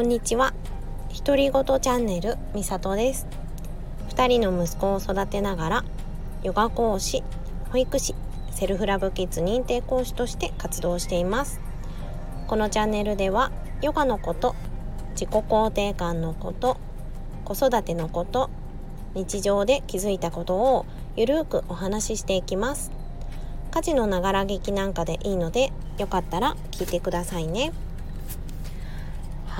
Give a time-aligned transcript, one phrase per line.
[0.00, 0.54] こんにちは。
[1.26, 3.26] 独り言チャンネルみさとです。
[4.08, 5.84] 2人の息子を育てながら
[6.42, 7.22] ヨガ講師
[7.70, 8.14] 保育士
[8.50, 11.60] セルフラブキッズ認定講師として活動しています。
[12.46, 13.52] このチャンネルでは
[13.82, 14.56] ヨガのこと
[15.10, 16.78] 自己肯定感のこと
[17.44, 18.48] 子育てのこと
[19.12, 22.90] 日常で気づいたことをゆるーくお話ししていきます。
[23.70, 27.72] 家事のながら劇なんかでいいのでよかったら聞いてくださいね。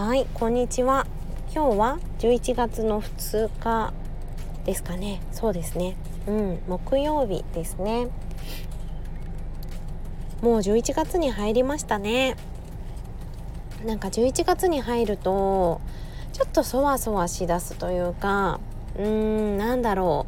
[0.03, 1.07] はいこんにちは。
[1.55, 3.93] 今日は11月の2日
[4.65, 5.21] ですかね。
[5.31, 5.95] そうですね。
[6.27, 8.09] うん木曜日ですね。
[10.41, 12.37] もう11月に入りましたね。
[13.85, 15.83] なんか11月に入ると
[16.33, 18.59] ちょっとそわそわしだすというか
[18.97, 20.25] うーんなんだろ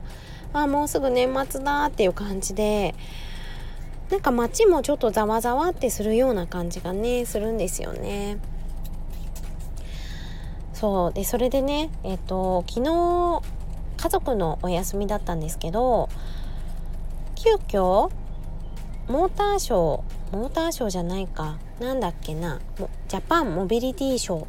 [0.53, 0.59] う。
[0.59, 2.95] あもうすぐ年末だっていう感じで
[4.11, 8.37] なんか街もちょっとざわざわってするような感じがねするんですよね。
[10.83, 11.13] そう。
[11.13, 13.41] でそれでねえっ、と昨日
[13.97, 16.09] 家族のお休みだったんですけど
[17.37, 18.11] 急遽
[19.07, 22.61] モーターショーモーターショーじゃないかなんだっけな
[23.07, 24.47] ジャパンモビリティショー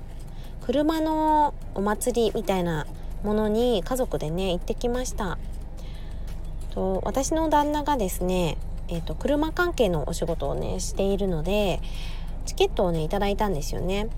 [0.62, 2.88] 車のお祭りみたいな
[3.24, 5.38] ものに家族でね行ってきました。
[6.72, 11.80] と私の旦那がですねえーと、車関係のお仕事をねしているので
[12.46, 14.10] チケットをねいただいたんですよね。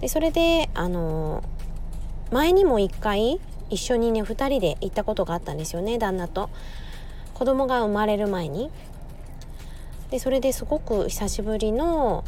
[0.00, 1.42] でそれであの
[2.30, 6.50] 前にも1回一緒にね2人で行ったことがあったんですよね旦那と。
[7.34, 8.70] 子供が生まれる前に。
[10.10, 12.24] でそれですごく久しぶりの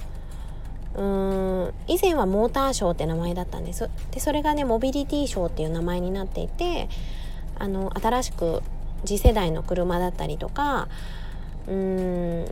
[0.95, 3.89] うーん以前はモーターショーって名前だったんです。
[4.11, 6.89] でそれがねモビリティショーっていう名前になっていて
[7.59, 8.63] あの新しく
[9.05, 10.89] 次世代の車だったりとか
[11.67, 11.75] うー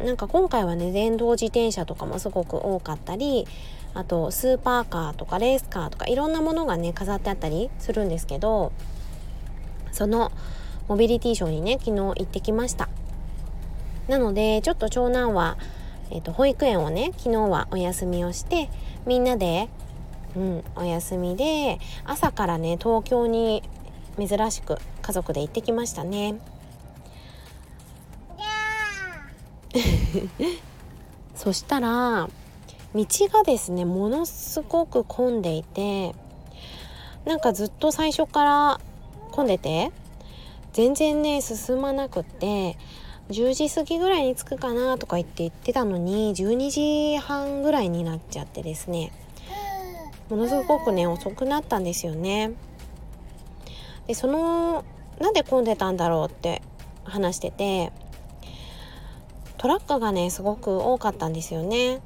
[0.02, 3.46] んなんか今回はね電動自転車とかもすごく多かったり
[3.98, 8.70] あとスーパーカーとかレースカーとかいろんなものがね飾ってあったりするんですけど
[9.90, 10.30] その
[10.86, 12.88] モビリティショーにね昨日行ってきました
[14.06, 15.58] なのでちょっと長男は、
[16.12, 18.70] えーと、と保育園をね昨日はお休みをして
[19.04, 19.68] みんなで、
[20.36, 23.64] うん、お休みで朝からね東京に
[24.16, 26.36] 珍しく家族で行ってきましたね。
[31.34, 32.28] そしたら
[32.94, 36.14] 道がですねものすごく混んでいて
[37.24, 38.80] なんかずっと最初から
[39.32, 39.92] 混んでて
[40.72, 42.78] 全然ね進まなくって
[43.30, 49.12] 10時過ぎぐらいに着くかなとか言って言ってたのに12時半ぐらいになっちゃってですね
[50.30, 52.52] ものすごくね遅くなったんですよね。
[54.06, 54.84] でその
[55.20, 56.62] なんで混んでたんだろうって
[57.04, 57.92] 話してて
[59.58, 62.00] トラックがねすごく多かったんですよね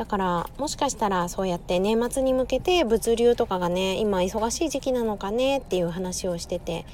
[0.00, 6.86] だからもしかしたらそうやって年末に向けて物流とかがね今忙しい時期なのかねっていう話をしてて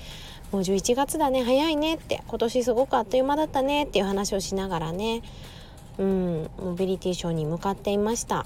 [0.50, 5.22] もう11月だね早いねって今年すごくあっという間だったねっていう話をしながらね
[5.99, 8.44] うんモビリティショーに向かっていました。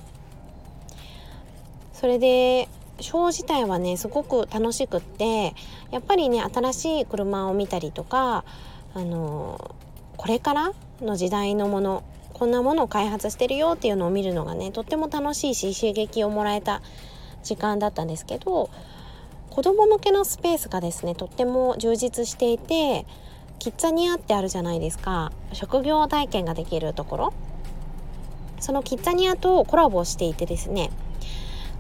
[1.94, 2.68] それで
[3.00, 5.54] ショー自体はねすごく楽しくって
[5.90, 8.44] やっぱりね新しい車を見たりとか
[8.92, 9.74] あの
[10.18, 12.04] これからの時代のもの
[12.40, 16.80] こんなものを開発してるよっていうのを見るのがねとっても楽しいし刺激をもらえた
[17.42, 18.70] 時間だったんですけど
[19.50, 23.04] 子供向けのスペースがですねとっても充実していて
[23.58, 27.34] キッザニアってあるじゃないですか職業体験ができるところ
[28.58, 30.90] そのキッザニアとコラボしていてですね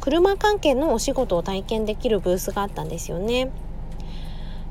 [0.02, 3.50] 車関係のお仕事を体験できるブースがあったんですよね。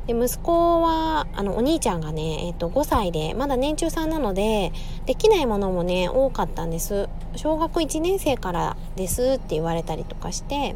[0.10, 4.72] で息子はあのお兄ちゃんがね、えー、と5歳でまだ年中さんなので
[5.06, 7.08] できないものもね多かったんです。
[7.36, 10.76] 小学1年生からですって言われたりとかして。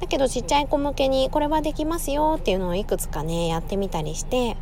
[0.00, 4.56] だけどちっちゃい子向けにこれはできますよっていうのをいくつかねやってみたりして。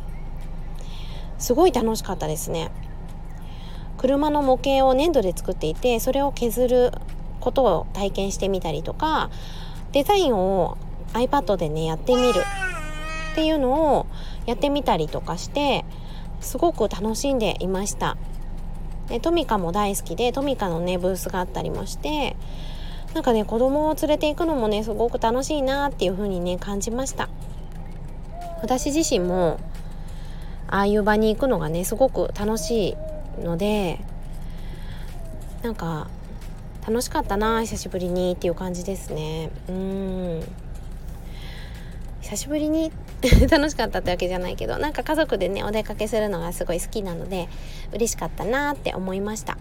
[1.39, 2.69] すごい楽しかったですね。
[3.97, 6.91] 車の模型を粘土で作っていてそれを削る
[7.39, 9.31] ことを体験してみたりとか。
[9.91, 10.77] デザインを
[11.13, 12.43] iPad でねやってみる。
[13.37, 14.07] っていうのを
[14.47, 15.85] やってみたりとかして
[16.41, 18.17] すごく楽しんでいました。
[19.09, 22.35] でトミカも大好きでトミカのねブースがあったりもして
[23.13, 27.29] なんかね子供を連れて行くのもねすごく楽しいなっていう風にね感じました。
[28.63, 29.59] 私自身も
[30.67, 32.97] ああいう場に行くのがねすごく楽し
[33.39, 33.99] いので
[35.61, 36.09] なんか
[36.87, 39.51] 楽しかったな久しぶりにっていう感じですね。
[39.69, 40.41] うん。
[42.21, 42.91] 久しぶりに
[43.49, 47.47] 楽しかったってわけじゃないけどなんか家族でねお出かけするのがすごい好きなので
[47.93, 49.57] 嬉しかったなって思いました。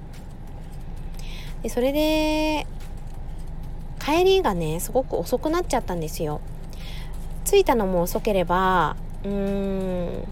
[1.62, 2.66] でそれで
[3.98, 6.40] 帰りがねすごく遅くなっちゃったんですよ。
[7.44, 10.28] 着いたのも遅ければうーん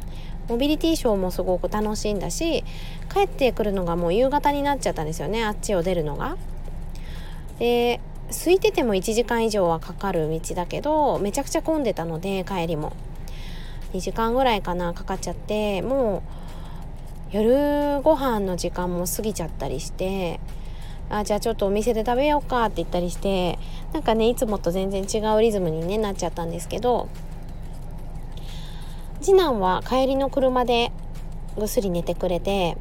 [0.49, 2.65] モビリティショーもすごく楽しんだし
[3.13, 6.37] 帰ってくるのがもう夕方になっちゃったんですよねあっちを出るのが。
[7.59, 8.01] で
[8.31, 12.93] 空いてても1時間以上はかかる道だけどめちゃくちゃ混んでたので帰りも。
[13.95, 16.25] 2時間ぐらいかなかかっちゃっても
[17.33, 20.41] う夜ご飯の時間も過ぎちゃったりして
[21.09, 23.57] あじゃあちょっとお店で食べようかって言ったりして
[23.93, 27.09] なんかねいつもと全然違うリズムに、ね、なっちゃったんですけど
[29.21, 30.91] 次男は帰りの車で
[31.57, 32.77] ぐっすり寝てくれて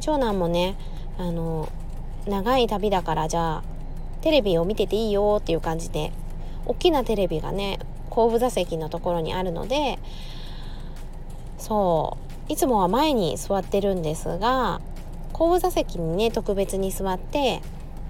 [0.00, 0.76] 長男もね
[1.18, 1.68] あの
[2.26, 3.62] 長い旅だからじゃあ
[4.22, 6.12] テレビを見てていいよっていう感じで
[6.66, 7.78] 大きなテレビがね
[8.12, 9.98] 後部座席のところにあるので
[11.56, 12.18] そ
[12.48, 14.82] ういつもは前に座ってるんですが
[15.32, 17.62] 後部座席にね特別に座って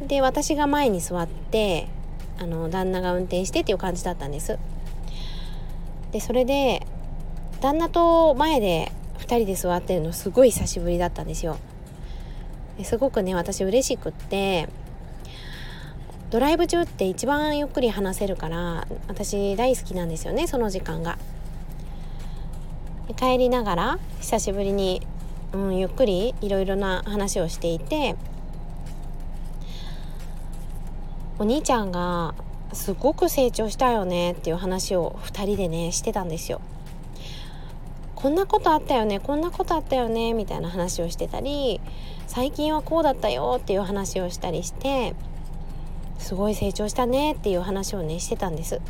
[0.05, 1.87] で私が前に座って
[2.41, 4.59] あの旦那が運転してっていう感じだったんです。
[6.11, 6.85] でそれで
[7.61, 11.59] 旦那と前で2人で座ってるのすごい久しぶりだったんですよ。
[12.83, 14.69] すごくね私嬉しくって
[16.33, 21.19] ドライブ中って一番ゆっくり話せるから私大好きなんですよねその時間が
[23.19, 25.03] 帰りながら久しぶりに、
[25.53, 28.17] うん、ゆっくりいろいろな話をしていて
[31.39, 32.35] お兄ちゃんが
[32.73, 36.63] すごく成長したよねっていう話を2人でねしてたんですよ。
[38.15, 41.81] こんなことあったよねこんなことあったよねみたいな話をしてたり
[42.27, 45.15] 最近はこうだったよっていう話をしたりして
[46.23, 48.81] すごい成長したねっていう話をねしてたんです。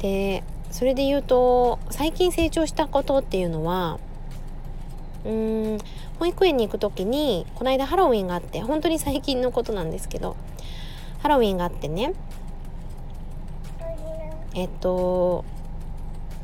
[0.00, 3.98] でそれで言うと最近成長したことっていうのは
[5.24, 5.78] うーん
[6.18, 10.36] 保育園に行く時にこの間ハロウィンがあって本当に最近のことなんですけど
[11.20, 12.14] ハロウィンがあってね
[14.54, 15.44] えっと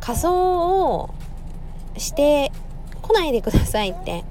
[0.00, 1.14] 仮装を
[1.96, 2.52] して
[3.00, 4.24] 来ないでくださいって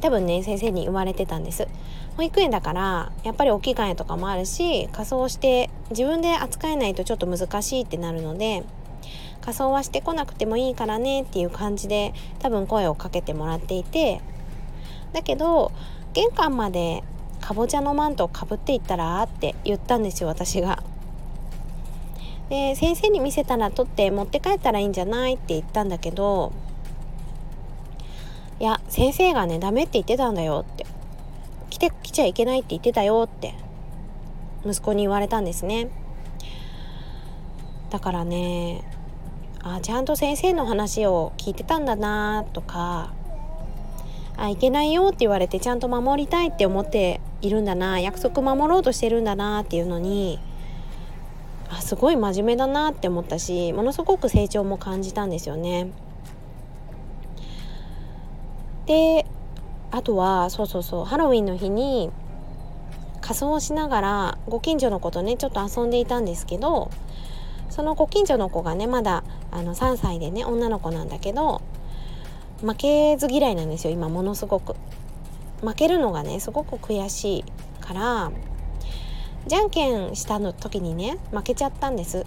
[0.00, 1.66] 多分ね先生に言われてたんです
[2.16, 8.64] 保育園だからやっぱり大きい会とかもあるし仮装して自分で扱えないとちょっと難しいってなるので
[9.40, 14.20] 仮装はしてこなくてもいいからねっていう感じで多分声をかけてもらっていて
[15.12, 15.72] だけど
[16.12, 17.02] 玄関まで
[17.40, 20.82] かぼちゃのマントをかぶっていったらって言ったんですよ私が。
[22.48, 26.52] で先生に見せたら取って持って帰ったらいいんじゃないって言ったんだけど
[28.60, 30.86] いや先生がねダメって言ってたんだよって
[31.74, 33.52] 来て来ちゃいけないって言ってたよって
[34.64, 35.90] 息子に言われたんですね
[37.90, 38.84] だからね
[39.60, 43.12] あちゃんと先生の話を聞いてたんだなとか
[44.36, 50.38] あいけないよって言われてちゃんと守りたいって思っているんだな約束守ろうとしてるんだなっていうのに
[51.70, 55.90] あすごい真面目だなって思ったしものすごく成長も感じたんですよね。
[58.86, 59.26] で
[59.94, 62.10] あとはそうそうそうハロウィンの日に
[63.20, 66.90] 仮装しながらご近所の子とねちょっと遊んでいたんですけど
[67.70, 71.62] そのご近所の子がねまだあの3歳でね女の子なんだけど
[72.60, 74.74] 負けず嫌いなんですよ今ものすごく。
[75.60, 77.44] 負けるのがねすごく悔しい
[77.80, 78.32] から
[79.46, 82.26] じゃんけんしたの時にね負けちゃったんです。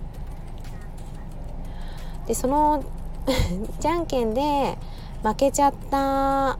[2.25, 2.83] でその
[3.79, 4.77] じゃんけんで
[5.21, 6.57] 負けちゃった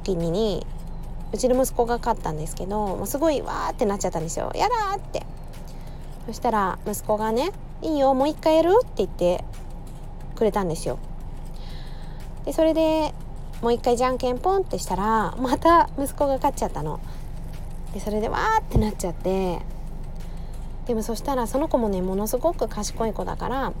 [0.00, 0.66] 時に
[1.32, 4.52] うちの息子が勝ったんですけどもうすごいわーってなっちゃったんですよ。
[4.54, 5.24] やだって。
[6.26, 9.44] そしたら息子がね「いいよもう一回やる?」って言って
[10.34, 10.98] くれたんですよ。
[12.44, 13.14] でそれで
[13.62, 17.00] もう一回じゃんけんポンってしたらまた息子が勝っちゃったの。
[17.94, 19.60] でそれでわーってなっちゃって。
[20.86, 23.72] でもそしたらその子もねものすごく賢い子だから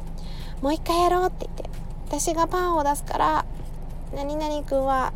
[0.60, 1.70] もう一回やろうって言って。
[2.08, 3.44] 私がパンを出すから
[4.14, 5.12] 何々くんは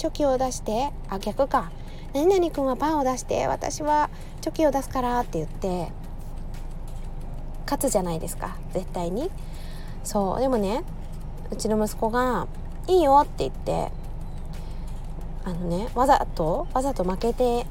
[0.00, 1.70] チョキを出してあ逆か。
[2.14, 4.08] 何々くんはパンを出して私は
[4.40, 5.92] チョキを出すからって言って
[7.66, 8.56] 勝つじゃないですか。
[8.72, 9.30] 絶対に。
[10.02, 10.40] そう。
[10.40, 10.84] でもね
[11.50, 12.46] うちの息子が
[12.88, 13.92] 「いいよ」って言って
[15.44, 17.66] あのねわざとわざと負けて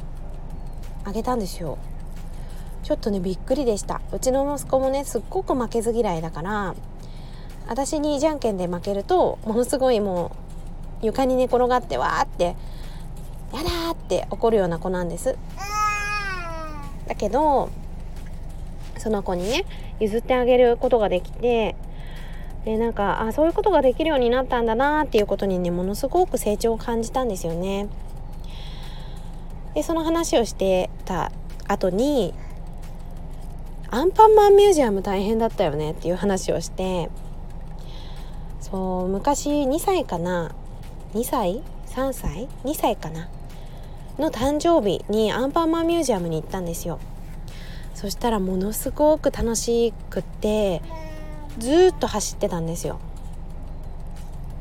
[1.05, 1.79] あげたんですよ。
[2.83, 4.01] ちょっとねびっくりでした。
[4.13, 6.75] うちの息子もねすっごく負けず嫌いだから
[7.67, 10.48] 私にじゃんけんで負けるとものすごいもう
[11.01, 12.55] 床に寝転がってわーって
[13.53, 15.37] 「やだ!」って怒るような子なんです
[17.07, 17.69] だけど
[18.97, 19.65] その子にね
[19.99, 21.75] 譲ってあげることができて
[22.65, 27.87] でなんかあそういうことができるようになったんだなっていうことにねものすごく成長を感じたんですよね。
[29.73, 31.31] でその話をしてた
[31.67, 32.33] 後に
[33.91, 37.09] アンパンマンミュージアム大変だったよねっていう話をして
[38.59, 40.51] そう昔2歳かな
[41.13, 43.29] 2歳？3歳？2歳かな？
[44.19, 46.99] の誕生日にアンパンマンミュージアムに行ったんですよ。
[47.95, 50.81] そしたらものすごく楽しくって
[51.57, 52.99] ずっと走ってたんですよ。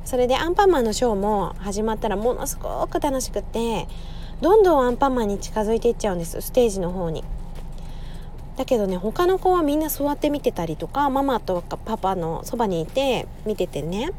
[0.05, 3.87] それでアンパンマンのショーも始まったらものすごく楽しくて
[4.41, 7.25] どんどんアンパンマンに近づいていっちゃうんですステージの方に。
[8.57, 14.11] だけどね他の子はみんな座って見てたりとかママとかパパのそばにいて見ててね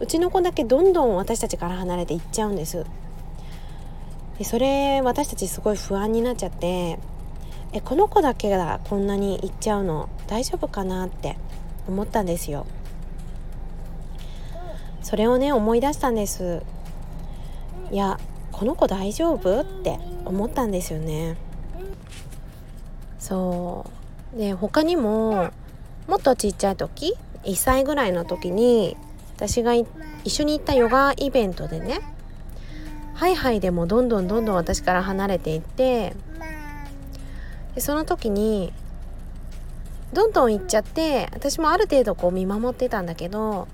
[0.00, 2.84] うちの子だけどんどん私たちから離れていっちゃうんです。
[4.38, 6.98] でそれ私たちすごい不安になっちゃって
[7.72, 11.36] えこの子だけがこんなに行っちゃうの大丈夫かなって
[11.88, 12.66] 思ったんですよ。
[15.02, 16.62] それをね思い出したんです。
[17.90, 18.20] いや
[18.52, 21.36] この子大丈夫って思ったんですよね。
[23.18, 23.84] そ
[24.34, 24.38] う。
[24.38, 25.50] で他にも
[26.06, 28.96] もっとちっちゃい時1歳ぐらいの時に
[29.38, 29.86] 私が一
[30.26, 32.00] 緒に行ったヨガイベントでね
[33.14, 36.12] ハイハイでもどんどんどんどん私から離れていって
[37.76, 38.72] でその時に
[40.12, 43.68] どんどん行っちゃって私もある程度こう見守ってたんだけど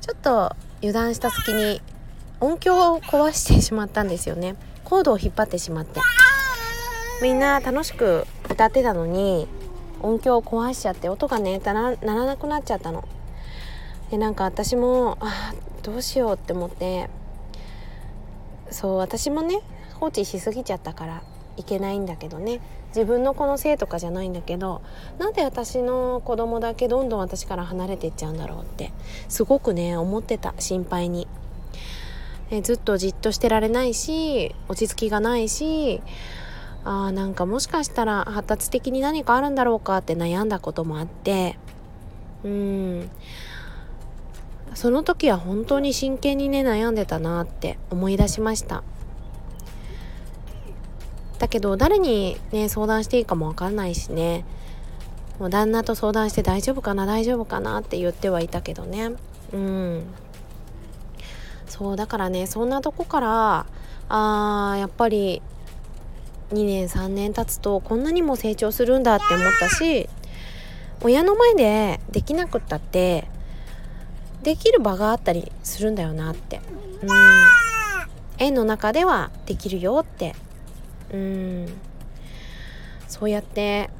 [0.00, 1.82] ちょっと油断した隙に
[2.40, 4.56] 音響を壊してしまったんですよね。
[4.84, 6.00] コードを引っ張ってしまって。
[7.20, 9.46] みんな楽しく歌ってたのに
[10.00, 13.06] 音響を壊しちゃって音がねならなくなっちゃったの。
[14.10, 17.08] でなんか私もあどうしようって思って
[18.70, 19.60] そう私もね
[19.94, 21.22] 放置しすぎちゃったから
[21.56, 24.82] いけないんだけどね自分の子のせいとかじゃないんだけど
[25.18, 28.92] なんで私の子供だけどんどん私から離れていっちゃうんだろうって
[29.28, 31.28] すごくね思ってた心配に。
[32.52, 36.02] えずっとじっとしてられないし落ち着きがないし
[36.84, 41.56] あーなんかもしかしたら発達的に何かあるんだろうかって悩んだこともあって
[42.42, 43.10] うん
[44.74, 48.82] その時は本当に真剣にね悩んでたなって思い出しました。
[51.38, 54.44] だけど誰にね相談していいかもわかんないしね。
[55.38, 59.12] もう旦那と相談して大丈夫かな大丈夫かなって言ってはいたけどね。
[59.52, 60.02] うん。
[61.66, 63.66] そうだからねそんなとこから
[64.08, 65.40] あーやっぱり
[66.52, 70.10] 2年3年経つとこんなにも成長するんだって思ったし
[71.00, 73.29] 親の前でできなくったって
[74.42, 76.60] できる場があったりするんだよなって。
[77.02, 77.08] うん。
[78.38, 80.34] 園の中ではできるよって。
[81.12, 81.68] うん。
[83.08, 83.90] そうやって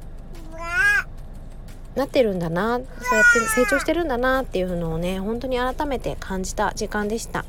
[1.95, 2.77] なってるんだな。
[2.77, 7.45] そうやって成長してるんだなっていうのをね本当に改めて感じた時間でした。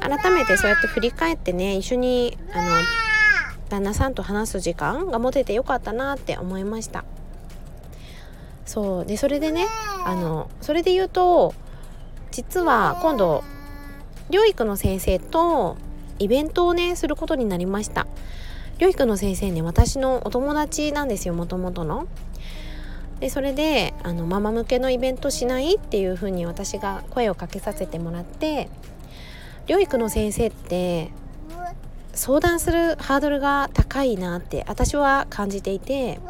[0.00, 2.70] 改めてそうやって振り返ってね一緒にあの
[3.68, 7.04] 旦那さんと話す時間が持ててよかったなって思いました。
[8.66, 9.06] そう。
[9.06, 9.66] でそれでね
[10.04, 11.54] あのそれで言うと
[12.30, 13.42] 実は今度
[14.28, 15.78] 療育の先生と
[16.18, 18.06] イベントをねすることになりました。
[18.78, 22.06] 療育の先生ね私のお友達なんですよもともとの。
[23.20, 28.68] でそれであのママ向けのイベントしないっていうふうに私が声をかけさせてもらって
[29.66, 31.10] 療育の先生って
[32.12, 36.20] 相談するハードルが高いなって私は感じていて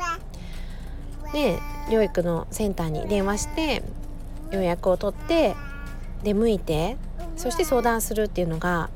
[1.32, 3.82] で療育のセンターに電話して
[4.50, 5.54] 予約を取って
[6.22, 6.96] 出向いて
[7.36, 8.90] そして相談するっていうのが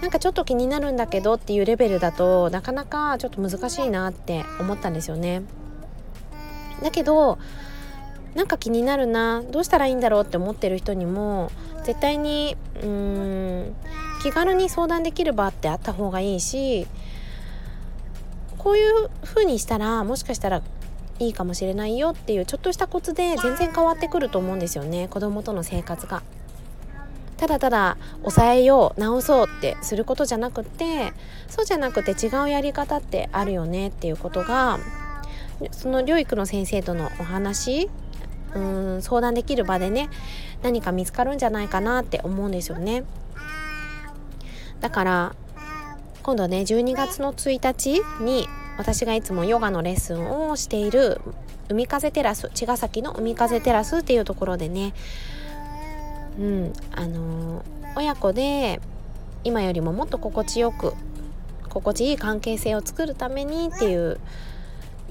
[0.00, 5.42] なんかちょっと気になるんだけどっていうレベルだとなかなかちょっと難しいなって思ったんですよね。
[6.82, 7.38] だけど
[8.34, 11.50] なんか気になるなどうしたらいいんだろうって思ってる人にも
[11.84, 13.74] 絶対にうーん
[14.22, 16.86] 気軽に相談できる場ってあった方がいいし
[18.58, 20.62] こういう風にしたらもしかしたら
[21.18, 26.22] いいかもしれないよっていうちょっとしたコツで全然変わってくると思うんですよね子供との生活が。
[27.36, 31.12] ただただ抑えよう直そうってすることじゃなくて
[31.46, 34.80] そうじゃなくて違うやり方ってあるよねっていうことが
[35.70, 37.88] その療育の先生とのお話
[38.54, 40.10] うん相談できる場でね
[40.62, 43.04] 何か見つかるんじゃないかなって思うんですよね。
[44.80, 45.36] だから
[46.22, 48.48] 今度ね12月の1日に
[48.78, 51.20] 私がいつもヨガのレッスンをしている
[51.68, 54.94] 海風テラス茅ヶ崎の海風テラスっていうところでね
[56.38, 57.64] うんあのー、
[57.96, 58.80] 親子で
[59.44, 60.94] 今よりももっと心地よく
[61.68, 64.18] 心地いい関係性を作るためにっていう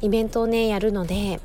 [0.01, 1.39] イベントをねやるので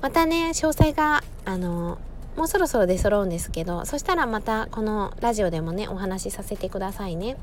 [0.00, 1.98] またね詳細があの
[2.36, 7.36] もうそろそろ出揃うんですけどそしたらまたこのラジオでもねお話しさせてくださいね。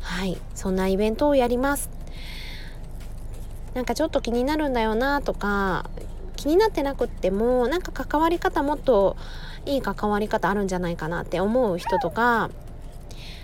[0.00, 1.99] はいそんなイベントをやります。
[3.74, 5.88] なんかちょっと気になるんだよなとか
[6.36, 9.16] 気になってなくってもなんか関わり方もっと
[9.66, 12.50] いい関わり方あるんじゃないかなって思う人とか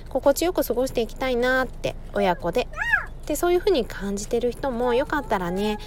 [0.08, 2.68] 心地よく過ごしていきたいなって親子で。
[3.26, 5.78] でそういう風に感じてる人もよかったらね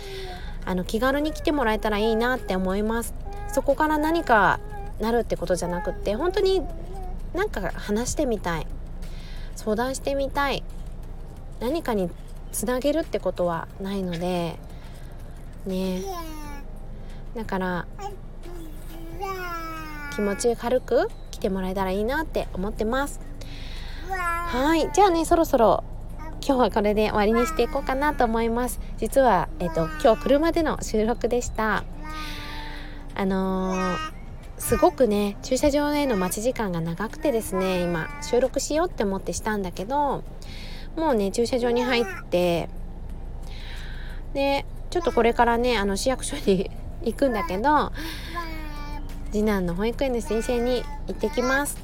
[0.66, 3.14] あの気軽に来てもらえたらいいなって思います。
[3.48, 4.60] そこから何か
[5.00, 6.62] なるってことじゃなくって本当に
[7.34, 8.68] なんか話してみたい。
[9.56, 10.64] 相談してみたい。
[11.60, 12.10] 何かに
[12.52, 14.58] つなげるってことはないので
[15.66, 16.02] ね。
[17.36, 17.86] だから
[20.16, 23.20] 気持ち軽く来てもらえたらいいなって思ってます。
[24.10, 24.90] はい。
[24.94, 25.84] じゃあねそろそろ
[26.46, 28.80] 今日はこれで終わりにしていこうかなと思います。
[28.98, 31.84] 実は、えっと、今日車での収録でした。
[33.16, 33.98] あのー、
[34.58, 40.24] すごくね駐車場への待ち時間が長くてですね今収録しようって思ってしたんだけど
[41.00, 42.70] もうね駐車場に入って
[44.34, 46.70] でちょっとこれからねあの市役所に
[47.04, 47.92] 行くんだけど
[49.32, 51.78] 次男の保育園の先生に行ってきます。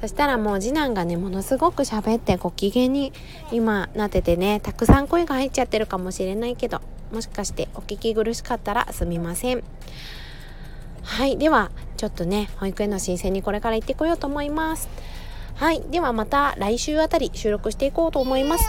[0.00, 3.12] そしたらもう次男がねものすごく喋ってご機嫌に
[3.50, 6.80] 今なっててねたくさん声が入っちゃってるかもしれないけど
[7.12, 9.64] もしかしてお聞き苦しかったらすみません。
[11.02, 14.88] はいではちょっとね保育園の申請にこれから行ってこようと思います。
[15.58, 15.82] はい。
[15.90, 18.64] ではまた来週あたり収録していこうと思います。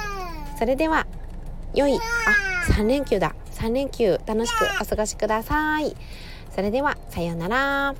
[0.57, 1.05] それでは
[1.75, 1.99] 良いあ
[2.73, 3.35] 3連休だ。
[3.51, 5.95] 3連休楽しくお過ごしください。
[6.49, 7.93] それではさようなら。